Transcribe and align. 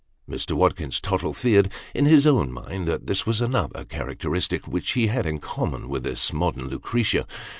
Mr. 0.27 0.53
Watkins 0.53 0.99
Tottle 0.99 1.31
feared, 1.31 1.69
in 1.93 2.05
his 2.07 2.25
own 2.25 2.51
mind, 2.51 2.87
that 2.87 3.05
this 3.05 3.27
was 3.27 3.39
another 3.39 3.85
characteristic 3.85 4.67
which 4.67 4.93
he 4.93 5.05
had 5.05 5.27
in 5.27 5.37
common 5.37 5.89
with 5.89 6.01
this 6.01 6.33
modern 6.33 6.69
Lucretia. 6.69 7.27